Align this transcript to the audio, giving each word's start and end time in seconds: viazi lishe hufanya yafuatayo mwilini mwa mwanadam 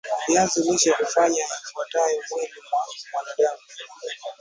viazi 0.27 0.59
lishe 0.71 0.91
hufanya 0.91 1.41
yafuatayo 1.43 2.21
mwilini 2.31 2.53
mwa 2.71 2.79
mwanadam 3.13 3.57